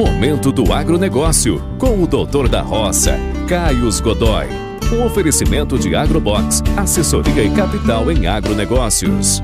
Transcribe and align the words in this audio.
Momento 0.00 0.50
do 0.50 0.72
Agronegócio, 0.72 1.60
com 1.78 2.02
o 2.02 2.06
doutor 2.06 2.48
da 2.48 2.62
roça, 2.62 3.18
Caios 3.46 4.00
Godoy. 4.00 4.46
Um 4.94 5.04
oferecimento 5.04 5.78
de 5.78 5.94
Agrobox, 5.94 6.62
assessoria 6.74 7.44
e 7.44 7.54
capital 7.54 8.10
em 8.10 8.26
agronegócios. 8.26 9.42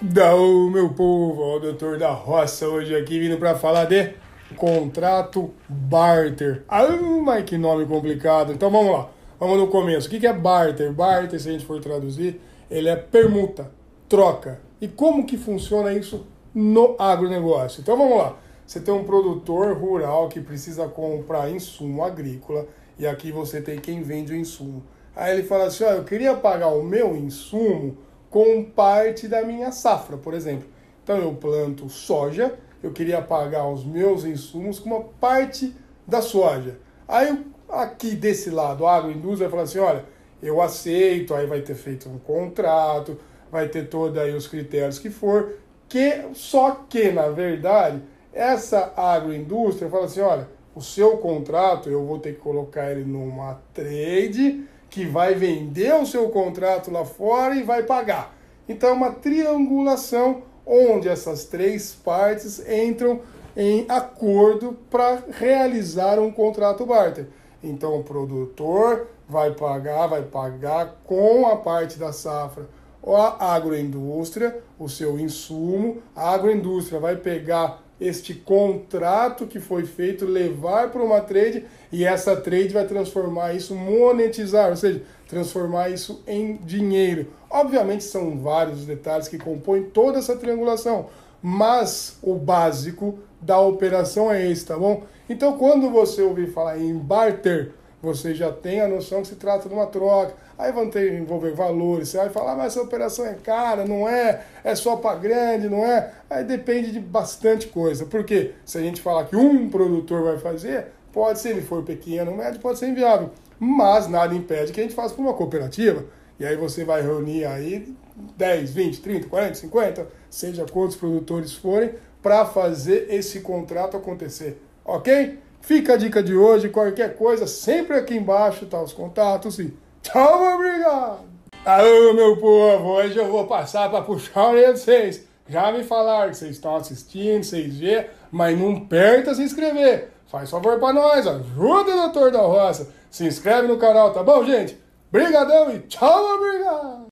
Dão, 0.00 0.70
meu 0.70 0.90
povo, 0.90 1.56
o 1.56 1.58
doutor 1.58 1.98
da 1.98 2.12
roça 2.12 2.68
hoje 2.68 2.94
aqui 2.94 3.18
vindo 3.18 3.38
para 3.38 3.56
falar 3.56 3.86
de 3.86 4.14
contrato 4.54 5.50
barter. 5.68 6.62
Ah, 6.68 6.86
mas 7.20 7.42
que 7.44 7.58
nome 7.58 7.84
complicado. 7.86 8.52
Então 8.52 8.70
vamos 8.70 8.92
lá, 8.92 9.10
vamos 9.40 9.58
no 9.58 9.66
começo. 9.66 10.06
O 10.06 10.10
que 10.12 10.28
é 10.28 10.32
barter? 10.32 10.92
Barter, 10.92 11.40
se 11.40 11.48
a 11.48 11.52
gente 11.52 11.66
for 11.66 11.80
traduzir, 11.80 12.40
ele 12.70 12.88
é 12.88 12.94
permuta, 12.94 13.68
troca. 14.08 14.60
E 14.80 14.86
como 14.86 15.26
que 15.26 15.36
funciona 15.36 15.92
isso 15.92 16.24
no 16.54 16.94
agronegócio? 17.00 17.80
Então 17.80 17.98
vamos 17.98 18.16
lá. 18.16 18.36
Você 18.70 18.78
tem 18.78 18.94
um 18.94 19.02
produtor 19.02 19.76
rural 19.76 20.28
que 20.28 20.40
precisa 20.40 20.86
comprar 20.86 21.50
insumo 21.50 22.04
agrícola 22.04 22.68
e 22.96 23.04
aqui 23.04 23.32
você 23.32 23.60
tem 23.60 23.80
quem 23.80 24.00
vende 24.00 24.32
o 24.32 24.36
insumo. 24.36 24.84
Aí 25.16 25.34
ele 25.34 25.42
fala 25.42 25.64
assim: 25.64 25.82
ó, 25.82 25.90
eu 25.90 26.04
queria 26.04 26.36
pagar 26.36 26.68
o 26.68 26.84
meu 26.84 27.16
insumo 27.16 27.98
com 28.30 28.62
parte 28.62 29.26
da 29.26 29.42
minha 29.42 29.72
safra, 29.72 30.16
por 30.16 30.34
exemplo. 30.34 30.68
Então 31.02 31.16
eu 31.16 31.34
planto 31.34 31.88
soja, 31.88 32.54
eu 32.80 32.92
queria 32.92 33.20
pagar 33.20 33.68
os 33.68 33.84
meus 33.84 34.24
insumos 34.24 34.78
com 34.78 34.90
uma 34.90 35.02
parte 35.20 35.74
da 36.06 36.22
soja. 36.22 36.78
Aí 37.08 37.44
aqui 37.68 38.14
desse 38.14 38.50
lado, 38.50 38.86
a 38.86 38.94
agroindústria 38.94 39.48
vai 39.48 39.50
falar 39.50 39.62
assim: 39.64 39.80
olha, 39.80 40.04
eu 40.40 40.62
aceito, 40.62 41.34
aí 41.34 41.44
vai 41.44 41.60
ter 41.60 41.74
feito 41.74 42.08
um 42.08 42.20
contrato, 42.20 43.18
vai 43.50 43.66
ter 43.66 43.88
todos 43.88 44.16
aí 44.16 44.32
os 44.32 44.46
critérios 44.46 45.00
que 45.00 45.10
for, 45.10 45.56
que 45.88 46.22
só 46.34 46.86
que 46.88 47.10
na 47.10 47.30
verdade 47.30 48.00
essa 48.32 48.92
agroindústria 48.96 49.90
fala 49.90 50.04
assim: 50.04 50.20
olha, 50.20 50.48
o 50.74 50.80
seu 50.80 51.18
contrato 51.18 51.88
eu 51.88 52.04
vou 52.04 52.18
ter 52.18 52.34
que 52.34 52.40
colocar 52.40 52.90
ele 52.90 53.04
numa 53.04 53.60
trade 53.74 54.64
que 54.88 55.04
vai 55.04 55.34
vender 55.34 55.94
o 55.94 56.06
seu 56.06 56.28
contrato 56.30 56.90
lá 56.90 57.04
fora 57.04 57.54
e 57.54 57.62
vai 57.62 57.82
pagar. 57.82 58.34
Então 58.68 58.90
é 58.90 58.92
uma 58.92 59.12
triangulação 59.12 60.42
onde 60.66 61.08
essas 61.08 61.44
três 61.44 61.92
partes 61.92 62.60
entram 62.68 63.20
em 63.56 63.84
acordo 63.88 64.76
para 64.90 65.22
realizar 65.30 66.18
um 66.18 66.30
contrato 66.30 66.86
barter. 66.86 67.28
Então 67.62 67.98
o 67.98 68.04
produtor 68.04 69.08
vai 69.28 69.52
pagar, 69.52 70.06
vai 70.06 70.22
pagar 70.22 71.00
com 71.04 71.46
a 71.46 71.56
parte 71.56 71.98
da 71.98 72.12
safra 72.12 72.66
a 73.02 73.54
agroindústria, 73.54 74.62
o 74.78 74.88
seu 74.88 75.18
insumo, 75.18 76.02
a 76.14 76.30
agroindústria 76.30 77.00
vai 77.00 77.16
pegar 77.16 77.82
este 78.00 78.34
contrato 78.34 79.46
que 79.46 79.60
foi 79.60 79.84
feito, 79.84 80.24
levar 80.24 80.90
para 80.90 81.02
uma 81.02 81.20
trade 81.20 81.64
e 81.92 82.04
essa 82.04 82.34
trade 82.34 82.68
vai 82.68 82.86
transformar 82.86 83.52
isso, 83.52 83.74
monetizar, 83.74 84.70
ou 84.70 84.76
seja, 84.76 85.02
transformar 85.28 85.90
isso 85.90 86.22
em 86.26 86.56
dinheiro. 86.56 87.28
Obviamente 87.50 88.04
são 88.04 88.38
vários 88.38 88.86
detalhes 88.86 89.28
que 89.28 89.38
compõem 89.38 89.84
toda 89.84 90.18
essa 90.18 90.36
triangulação, 90.36 91.08
mas 91.42 92.18
o 92.22 92.34
básico 92.34 93.18
da 93.40 93.60
operação 93.60 94.32
é 94.32 94.50
esse, 94.50 94.66
tá 94.66 94.78
bom? 94.78 95.02
Então 95.28 95.58
quando 95.58 95.90
você 95.90 96.22
ouvir 96.22 96.52
falar 96.52 96.78
em 96.78 96.96
barter, 96.96 97.72
você 98.02 98.34
já 98.34 98.50
tem 98.50 98.80
a 98.80 98.88
noção 98.88 99.22
que 99.22 99.28
se 99.28 99.36
trata 99.36 99.68
de 99.68 99.74
uma 99.74 99.86
troca. 99.86 100.34
Aí 100.58 100.72
vão 100.72 100.90
ter 100.90 101.14
envolver 101.14 101.52
valores, 101.52 102.08
você 102.08 102.16
vai 102.16 102.30
falar, 102.30 102.52
ah, 102.52 102.56
mas 102.56 102.66
essa 102.68 102.82
operação 102.82 103.26
é 103.26 103.34
cara, 103.34 103.84
não 103.84 104.08
é, 104.08 104.42
é 104.64 104.74
só 104.74 104.96
para 104.96 105.18
grande, 105.18 105.68
não 105.68 105.84
é? 105.84 106.10
Aí 106.28 106.44
depende 106.44 106.92
de 106.92 107.00
bastante 107.00 107.66
coisa. 107.68 108.06
Porque 108.06 108.52
se 108.64 108.78
a 108.78 108.80
gente 108.80 109.00
falar 109.00 109.24
que 109.24 109.36
um 109.36 109.68
produtor 109.68 110.22
vai 110.22 110.38
fazer, 110.38 110.86
pode, 111.12 111.38
se 111.40 111.48
ele 111.48 111.62
for 111.62 111.82
pequeno, 111.82 112.36
médio, 112.36 112.60
pode 112.60 112.78
ser 112.78 112.88
inviável. 112.88 113.30
Mas 113.58 114.08
nada 114.08 114.34
impede 114.34 114.72
que 114.72 114.80
a 114.80 114.82
gente 114.82 114.94
faça 114.94 115.14
para 115.14 115.22
uma 115.22 115.34
cooperativa. 115.34 116.04
E 116.38 116.46
aí 116.46 116.56
você 116.56 116.84
vai 116.84 117.02
reunir 117.02 117.44
aí 117.44 117.94
10, 118.36 118.72
20, 118.72 119.00
30, 119.02 119.28
40, 119.28 119.54
50, 119.56 120.06
seja 120.30 120.64
quantos 120.64 120.96
produtores 120.96 121.52
forem, 121.52 121.94
para 122.22 122.46
fazer 122.46 123.06
esse 123.10 123.40
contrato 123.40 123.96
acontecer. 123.96 124.60
Ok? 124.84 125.38
Fica 125.60 125.94
a 125.94 125.96
dica 125.96 126.22
de 126.22 126.34
hoje, 126.34 126.68
qualquer 126.68 127.16
coisa, 127.16 127.46
sempre 127.46 127.96
aqui 127.96 128.14
embaixo 128.16 128.66
tá 128.66 128.82
os 128.82 128.92
contatos 128.92 129.58
e 129.58 129.76
tchau, 130.02 130.54
obrigado! 130.54 131.30
Alô, 131.64 132.14
meu 132.14 132.36
povo, 132.38 132.88
hoje 132.88 133.18
eu 133.18 133.30
vou 133.30 133.46
passar 133.46 133.90
para 133.90 134.02
puxar 134.02 134.40
a 134.40 134.50
orelha 134.50 134.72
de 134.72 134.80
vocês. 134.80 135.28
Já 135.46 135.70
me 135.70 135.84
falaram 135.84 136.30
que 136.30 136.38
vocês 136.38 136.52
estão 136.52 136.76
assistindo, 136.76 137.44
vocês 137.44 137.76
vê, 137.76 138.08
mas 138.30 138.58
não 138.58 138.86
perca 138.86 139.34
se 139.34 139.42
inscrever. 139.42 140.10
Faz 140.26 140.48
favor 140.48 140.78
para 140.78 140.94
nós, 140.94 141.26
ajuda 141.26 141.90
o 141.90 142.02
doutor 142.02 142.30
da 142.30 142.40
roça. 142.40 142.88
Se 143.10 143.26
inscreve 143.26 143.68
no 143.68 143.76
canal, 143.76 144.12
tá 144.12 144.22
bom, 144.22 144.44
gente? 144.44 144.80
Brigadão 145.12 145.70
e 145.74 145.80
tchau, 145.80 146.36
obrigado! 146.36 147.09